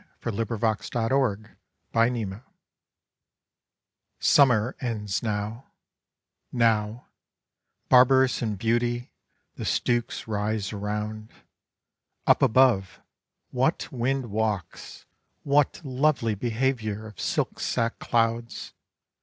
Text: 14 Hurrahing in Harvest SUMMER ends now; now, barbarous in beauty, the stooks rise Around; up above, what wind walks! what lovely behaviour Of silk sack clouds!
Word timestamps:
14 0.21 0.47
Hurrahing 0.47 1.45
in 1.93 2.31
Harvest 2.31 2.43
SUMMER 4.19 4.75
ends 4.81 5.21
now; 5.21 5.67
now, 6.51 7.05
barbarous 7.87 8.41
in 8.41 8.55
beauty, 8.55 9.11
the 9.57 9.63
stooks 9.63 10.27
rise 10.27 10.73
Around; 10.73 11.31
up 12.25 12.41
above, 12.41 12.99
what 13.51 13.91
wind 13.91 14.31
walks! 14.31 15.05
what 15.43 15.79
lovely 15.83 16.33
behaviour 16.33 17.05
Of 17.05 17.19
silk 17.19 17.59
sack 17.59 17.99
clouds! 17.99 18.73